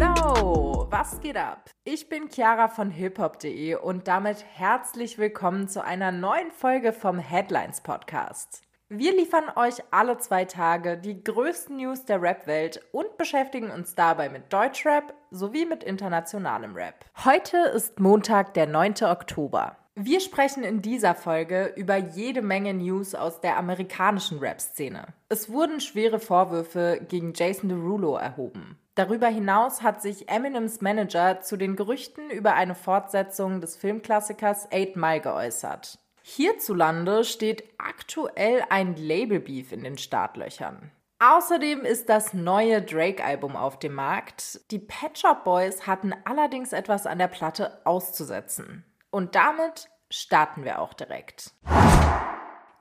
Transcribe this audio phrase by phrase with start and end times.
[0.00, 1.68] Hallo, was geht ab?
[1.84, 7.82] Ich bin Chiara von hiphop.de und damit herzlich willkommen zu einer neuen Folge vom Headlines
[7.82, 8.62] Podcast.
[8.88, 14.30] Wir liefern euch alle zwei Tage die größten News der Rap-Welt und beschäftigen uns dabei
[14.30, 17.04] mit Deutschrap sowie mit internationalem Rap.
[17.26, 18.94] Heute ist Montag, der 9.
[19.02, 19.76] Oktober.
[19.96, 25.06] Wir sprechen in dieser Folge über jede Menge News aus der amerikanischen Rap-Szene.
[25.28, 28.76] Es wurden schwere Vorwürfe gegen Jason Derulo erhoben.
[28.96, 34.96] Darüber hinaus hat sich Eminems Manager zu den Gerüchten über eine Fortsetzung des Filmklassikers Eight
[34.96, 35.96] Mile geäußert.
[36.22, 40.90] Hierzulande steht aktuell ein Label-Beef in den Startlöchern.
[41.20, 44.60] Außerdem ist das neue Drake-Album auf dem Markt.
[44.72, 48.84] Die Pet Shop Boys hatten allerdings etwas an der Platte auszusetzen.
[49.14, 51.52] Und damit starten wir auch direkt.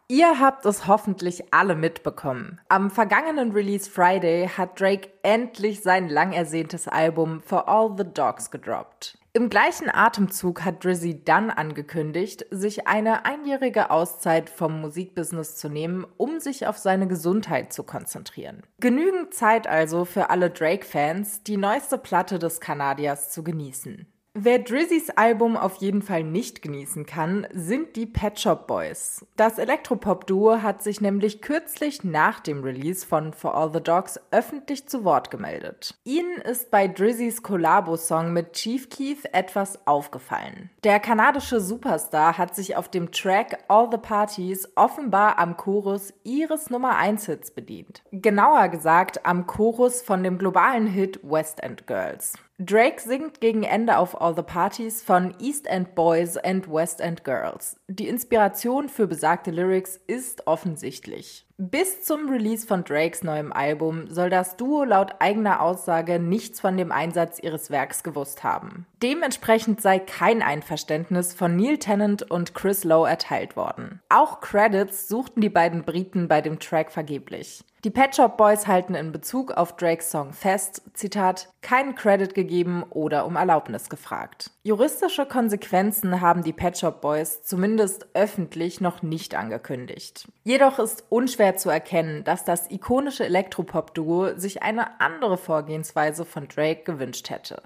[0.07, 2.59] Ihr habt es hoffentlich alle mitbekommen.
[2.69, 8.49] Am vergangenen Release Friday hat Drake endlich sein lang ersehntes Album For All the Dogs
[8.49, 9.19] gedroppt.
[9.33, 16.03] Im gleichen Atemzug hat Drizzy dann angekündigt, sich eine einjährige Auszeit vom Musikbusiness zu nehmen,
[16.17, 18.63] um sich auf seine Gesundheit zu konzentrieren.
[18.79, 24.07] Genügend Zeit also für alle Drake-Fans, die neueste Platte des Kanadiers zu genießen.
[24.35, 29.23] Wer Drizzys Album auf jeden Fall nicht genießen kann, sind die Pet Shop Boys.
[29.35, 34.87] Das Elektropop-Duo hat sich nämlich kürzlich nach dem Release von For All the Dogs öffentlich
[34.87, 35.93] zu Wort gemeldet.
[36.03, 40.71] Ihnen ist bei Drizzys Collabo-Song mit Chief Keef etwas aufgefallen.
[40.83, 46.71] Der kanadische Superstar hat sich auf dem Track All the Parties offenbar am Chorus ihres
[46.71, 48.01] Nummer 1 Hits bedient.
[48.11, 52.33] Genauer gesagt am Chorus von dem globalen Hit West End Girls.
[52.59, 57.23] Drake singt gegen Ende auf All the Parties von East End Boys and West End
[57.23, 57.77] Girls.
[57.87, 61.47] Die Inspiration für besagte Lyrics ist offensichtlich.
[61.59, 66.77] Bis zum Release von Drakes neuem Album soll das Duo laut eigener Aussage nichts von
[66.77, 68.87] dem Einsatz ihres Werks gewusst haben.
[69.03, 74.01] Dementsprechend sei kein Einverständnis von Neil Tennant und Chris Lowe erteilt worden.
[74.09, 77.63] Auch Credits suchten die beiden Briten bei dem Track vergeblich.
[77.83, 82.83] Die Pet Shop Boys halten in Bezug auf Drakes Song fest, Zitat, keinen Credit gegeben
[82.89, 84.51] oder um Erlaubnis gefragt.
[84.63, 90.29] Juristische Konsequenzen haben die Pet Shop Boys zumindest öffentlich noch nicht angekündigt.
[90.45, 96.83] Jedoch ist unschwer zu erkennen, dass das ikonische Elektropop-Duo sich eine andere Vorgehensweise von Drake
[96.83, 97.61] gewünscht hätte.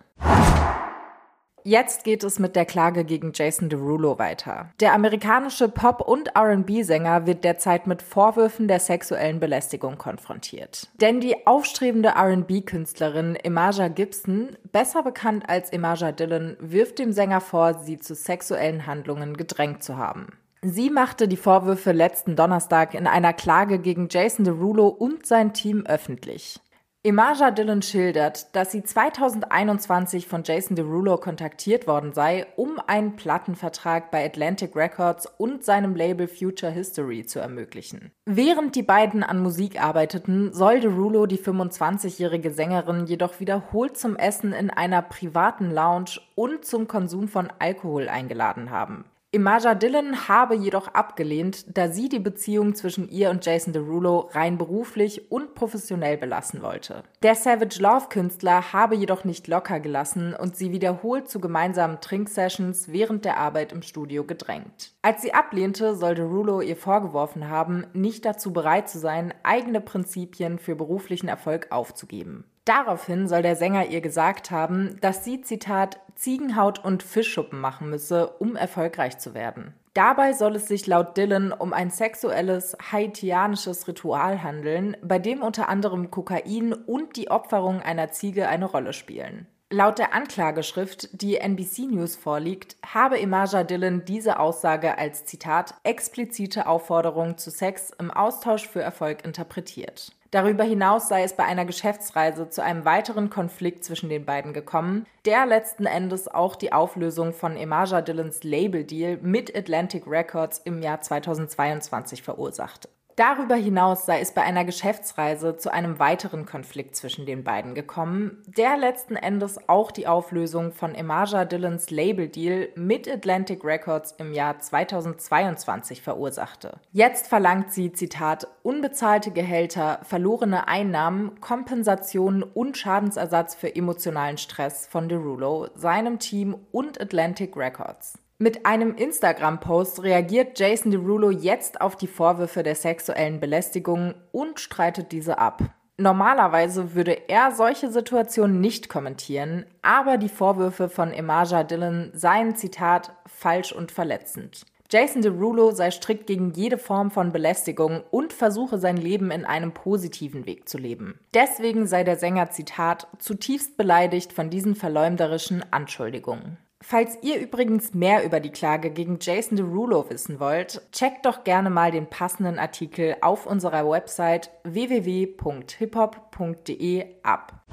[1.69, 4.71] Jetzt geht es mit der Klage gegen Jason Derulo weiter.
[4.79, 10.87] Der amerikanische Pop- und RB-Sänger wird derzeit mit Vorwürfen der sexuellen Belästigung konfrontiert.
[11.01, 17.73] Denn die aufstrebende RB-Künstlerin Imaja Gibson, besser bekannt als Imaja Dillon, wirft dem Sänger vor,
[17.73, 20.27] sie zu sexuellen Handlungen gedrängt zu haben.
[20.63, 25.85] Sie machte die Vorwürfe letzten Donnerstag in einer Klage gegen Jason Derulo und sein Team
[25.85, 26.59] öffentlich.
[27.03, 34.11] Imaja Dillon schildert, dass sie 2021 von Jason Derulo kontaktiert worden sei, um einen Plattenvertrag
[34.11, 38.11] bei Atlantic Records und seinem Label Future History zu ermöglichen.
[38.25, 44.51] Während die beiden an Musik arbeiteten, soll Derulo die 25-jährige Sängerin jedoch wiederholt zum Essen
[44.51, 49.05] in einer privaten Lounge und zum Konsum von Alkohol eingeladen haben.
[49.31, 54.57] Imaja Dillon habe jedoch abgelehnt, da sie die Beziehung zwischen ihr und Jason Derulo rein
[54.57, 57.03] beruflich und professionell belassen wollte.
[57.23, 62.89] Der Savage Love Künstler habe jedoch nicht locker gelassen und sie wiederholt zu gemeinsamen Trinksessions
[62.93, 64.93] während der Arbeit im Studio gedrängt.
[65.01, 70.57] Als sie ablehnte, soll Derulo ihr vorgeworfen haben, nicht dazu bereit zu sein, eigene Prinzipien
[70.57, 72.45] für beruflichen Erfolg aufzugeben.
[72.67, 78.27] Daraufhin soll der Sänger ihr gesagt haben, dass sie, Zitat, Ziegenhaut und Fischschuppen machen müsse,
[78.27, 79.73] um erfolgreich zu werden.
[79.93, 85.69] Dabei soll es sich laut Dylan um ein sexuelles haitianisches Ritual handeln, bei dem unter
[85.69, 89.47] anderem Kokain und die Opferung einer Ziege eine Rolle spielen.
[89.69, 96.67] Laut der Anklageschrift, die NBC News vorliegt, habe Imaja Dillon diese Aussage als Zitat explizite
[96.67, 100.11] Aufforderung zu Sex im Austausch für Erfolg interpretiert.
[100.31, 105.05] Darüber hinaus sei es bei einer Geschäftsreise zu einem weiteren Konflikt zwischen den beiden gekommen,
[105.25, 110.99] der letzten Endes auch die Auflösung von Imaja Dillons Label-Deal mit Atlantic Records im Jahr
[110.99, 112.89] 2022 verursachte.
[113.17, 118.43] Darüber hinaus sei es bei einer Geschäftsreise zu einem weiteren Konflikt zwischen den beiden gekommen,
[118.45, 124.59] der letzten Endes auch die Auflösung von Imaja Dillons Label-Deal mit Atlantic Records im Jahr
[124.59, 126.79] 2022 verursachte.
[126.91, 135.09] Jetzt verlangt sie, Zitat, unbezahlte Gehälter, verlorene Einnahmen, Kompensationen und Schadensersatz für emotionalen Stress von
[135.09, 138.19] Derulo, seinem Team und Atlantic Records.
[138.39, 145.11] Mit einem Instagram-Post reagiert Jason Derulo jetzt auf die Vorwürfe der sexuellen Belästigung und streitet
[145.11, 145.63] diese ab.
[145.97, 153.11] Normalerweise würde er solche Situationen nicht kommentieren, aber die Vorwürfe von Emaja Dillon seien, Zitat,
[153.25, 154.61] falsch und verletzend.
[154.91, 159.73] Jason Derulo sei strikt gegen jede Form von Belästigung und versuche sein Leben in einem
[159.73, 161.19] positiven Weg zu leben.
[161.33, 166.59] Deswegen sei der Sänger, Zitat, zutiefst beleidigt von diesen verleumderischen Anschuldigungen.
[166.89, 171.69] Falls ihr übrigens mehr über die Klage gegen Jason Derulo wissen wollt, checkt doch gerne
[171.69, 177.65] mal den passenden Artikel auf unserer Website www.hiphop.de ab.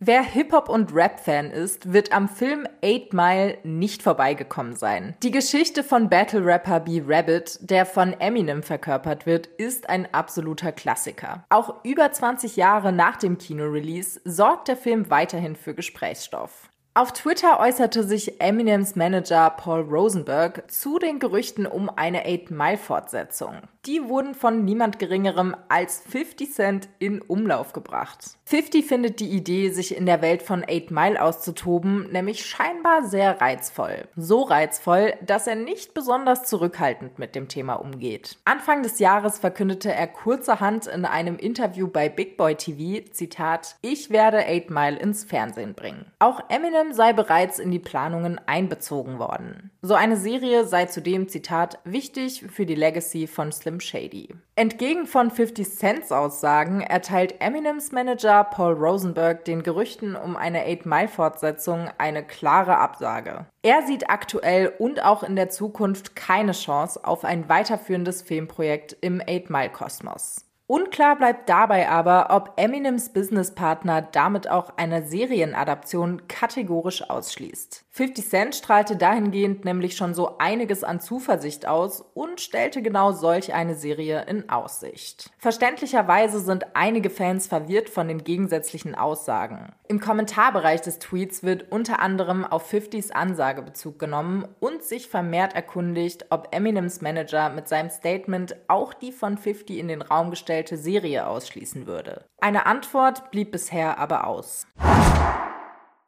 [0.00, 5.14] Wer Hip-Hop- und Rap-Fan ist, wird am Film 8 Mile nicht vorbeigekommen sein.
[5.22, 7.04] Die Geschichte von Battle-Rapper B.
[7.06, 11.44] Rabbit, der von Eminem verkörpert wird, ist ein absoluter Klassiker.
[11.50, 16.68] Auch über 20 Jahre nach dem Kinorelease sorgt der Film weiterhin für Gesprächsstoff.
[16.96, 22.78] Auf Twitter äußerte sich Eminems Manager Paul Rosenberg zu den Gerüchten um eine 8 Mile
[22.78, 23.62] Fortsetzung.
[23.86, 28.38] Die wurden von niemand Geringerem als 50 Cent in Umlauf gebracht.
[28.46, 33.42] 50 findet die Idee, sich in der Welt von 8 Mile auszutoben, nämlich scheinbar sehr
[33.42, 34.08] reizvoll.
[34.16, 38.38] So reizvoll, dass er nicht besonders zurückhaltend mit dem Thema umgeht.
[38.46, 44.08] Anfang des Jahres verkündete er kurzerhand in einem Interview bei Big Boy TV, Zitat, ich
[44.08, 46.06] werde 8 Mile ins Fernsehen bringen.
[46.20, 49.70] Auch Eminem sei bereits in die Planungen einbezogen worden.
[49.82, 54.28] So eine Serie sei zudem, Zitat, wichtig für die Legacy von Slim Slim Shady.
[54.56, 60.86] Entgegen von 50 Cents Aussagen erteilt Eminems Manager Paul Rosenberg den Gerüchten um eine 8
[60.86, 63.46] Mile Fortsetzung eine klare Absage.
[63.62, 69.20] Er sieht aktuell und auch in der Zukunft keine Chance auf ein weiterführendes Filmprojekt im
[69.20, 70.44] 8 Mile Kosmos.
[70.66, 77.83] Unklar bleibt dabei aber, ob Eminems Businesspartner damit auch eine Serienadaption kategorisch ausschließt.
[77.96, 83.54] 50 Cent strahlte dahingehend nämlich schon so einiges an Zuversicht aus und stellte genau solch
[83.54, 85.30] eine Serie in Aussicht.
[85.38, 89.72] Verständlicherweise sind einige Fans verwirrt von den gegensätzlichen Aussagen.
[89.86, 95.54] Im Kommentarbereich des Tweets wird unter anderem auf 50s Ansage Bezug genommen und sich vermehrt
[95.54, 100.64] erkundigt, ob Eminems Manager mit seinem Statement auch die von 50 in den Raum gestellt
[100.64, 102.24] vorgestellte Serie ausschließen würde.
[102.40, 104.66] Eine Antwort blieb bisher aber aus.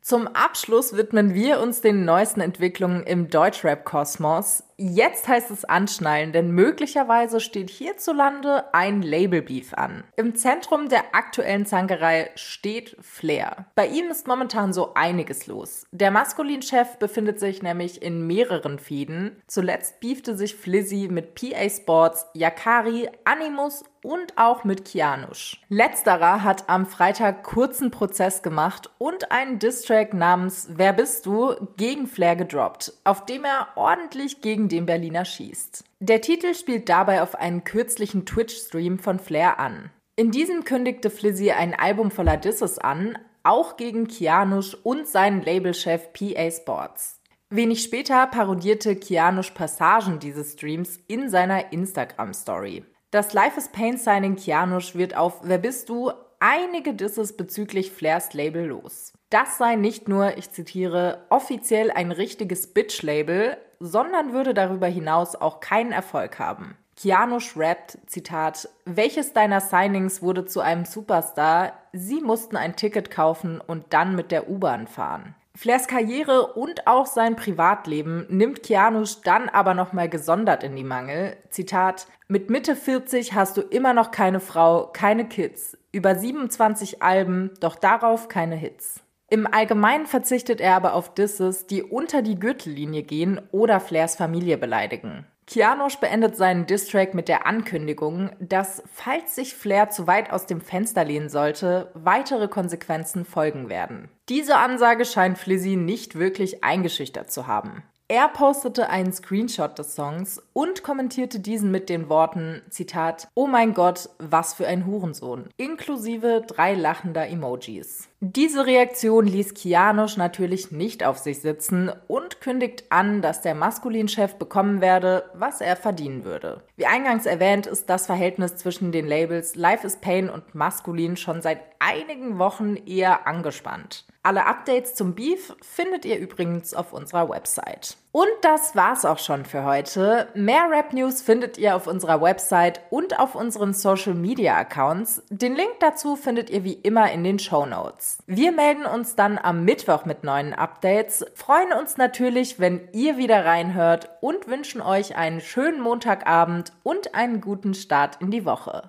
[0.06, 4.62] Zum Abschluss widmen wir uns den neuesten Entwicklungen im Deutschrap-Kosmos.
[4.78, 10.04] Jetzt heißt es anschnallen, denn möglicherweise steht hierzulande ein Label-Beef an.
[10.16, 13.64] Im Zentrum der aktuellen Zankerei steht Flair.
[13.74, 15.86] Bei ihm ist momentan so einiges los.
[15.92, 19.40] Der Maskulin-Chef befindet sich nämlich in mehreren Fäden.
[19.46, 25.60] Zuletzt beefte sich Flizzy mit PA Sports, Yakari, Animus und auch mit Kianush.
[25.68, 32.06] Letzterer hat am Freitag kurzen Prozess gemacht und einen Distrack namens Wer bist du gegen
[32.06, 35.84] Flair gedroppt, auf dem er ordentlich gegen gegen den Berliner schießt.
[36.00, 39.90] Der Titel spielt dabei auf einen kürzlichen Twitch-Stream von Flair an.
[40.16, 46.12] In diesem kündigte Flizzy ein Album voller Disses an, auch gegen Kianush und seinen Labelchef
[46.12, 47.20] PA Sports.
[47.50, 52.84] Wenig später parodierte Kianush Passagen dieses Streams in seiner Instagram-Story.
[53.12, 56.10] Das Life is Pain Signing Kianush wird auf Wer bist du
[56.40, 59.12] einige Disses bezüglich Flairs Label los.
[59.30, 65.60] Das sei nicht nur, ich zitiere, offiziell ein richtiges Bitch-Label, sondern würde darüber hinaus auch
[65.60, 66.76] keinen Erfolg haben.
[66.96, 71.74] Kianush rappt, Zitat, welches deiner Signings wurde zu einem Superstar?
[71.92, 75.34] Sie mussten ein Ticket kaufen und dann mit der U-Bahn fahren.
[75.54, 81.36] Flairs Karriere und auch sein Privatleben nimmt Kianush dann aber nochmal gesondert in die Mangel.
[81.50, 87.52] Zitat, mit Mitte 40 hast du immer noch keine Frau, keine Kids, über 27 Alben,
[87.60, 89.00] doch darauf keine Hits.
[89.28, 94.56] Im Allgemeinen verzichtet er aber auf Disses, die unter die Gürtellinie gehen oder Flairs Familie
[94.56, 95.26] beleidigen.
[95.46, 100.60] Kianosch beendet seinen Distrack mit der Ankündigung, dass, falls sich Flair zu weit aus dem
[100.60, 104.08] Fenster lehnen sollte, weitere Konsequenzen folgen werden.
[104.28, 107.84] Diese Ansage scheint Flizzy nicht wirklich eingeschüchtert zu haben.
[108.08, 113.74] Er postete einen Screenshot des Songs und kommentierte diesen mit den Worten, Zitat, Oh mein
[113.74, 118.08] Gott, was für ein Hurensohn, inklusive drei lachender Emojis.
[118.20, 124.36] Diese Reaktion ließ Kianosch natürlich nicht auf sich sitzen und kündigt an, dass der Maskulin-Chef
[124.36, 126.62] bekommen werde, was er verdienen würde.
[126.76, 131.42] Wie eingangs erwähnt, ist das Verhältnis zwischen den Labels Life is Pain und Maskulin schon
[131.42, 134.06] seit einigen Wochen eher angespannt.
[134.22, 137.98] Alle Updates zum Beef findet ihr übrigens auf unserer Website.
[138.16, 140.28] Und das war's auch schon für heute.
[140.32, 145.22] Mehr Rap News findet ihr auf unserer Website und auf unseren Social Media Accounts.
[145.28, 148.16] Den Link dazu findet ihr wie immer in den Show Notes.
[148.26, 153.44] Wir melden uns dann am Mittwoch mit neuen Updates, freuen uns natürlich, wenn ihr wieder
[153.44, 158.88] reinhört und wünschen euch einen schönen Montagabend und einen guten Start in die Woche.